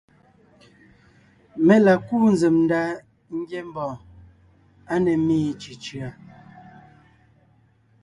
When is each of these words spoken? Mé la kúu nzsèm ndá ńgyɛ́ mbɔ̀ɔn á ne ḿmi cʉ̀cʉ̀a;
Mé 1.65 1.75
la 1.85 1.93
kúu 2.05 2.25
nzsèm 2.33 2.55
ndá 2.63 2.81
ńgyɛ́ 3.39 3.63
mbɔ̀ɔn 3.69 3.99
á 4.91 4.95
ne 5.03 5.11
ḿmi 5.21 5.37
cʉ̀cʉ̀a; 5.61 6.09